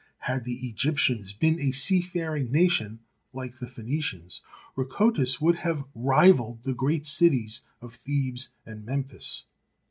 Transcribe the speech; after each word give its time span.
Had 0.21 0.45
the 0.45 0.67
Egyptians 0.67 1.31
been 1.31 1.59
a 1.59 1.73
seafaring 1.73 2.51
nation, 2.51 3.01
like 3.33 3.57
the 3.59 3.67
Phoenicians, 3.67 4.41
Rakotis 4.75 5.39
would 5.39 5.57
have 5.57 5.85
rivalled 5.93 6.63
the 6.63 6.73
great 6.73 7.05
cities 7.05 7.61
of 7.81 7.93
Thebes 7.93 8.49
and 8.65 8.83
Memphis. 8.83 9.45